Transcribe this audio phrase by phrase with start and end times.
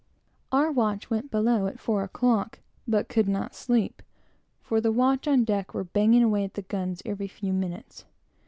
[0.51, 2.57] Our watch went below at four o'clock,
[2.87, 4.01] but could not sleep,
[4.59, 8.05] for the watch on deck were banging away at the guns every few minutes.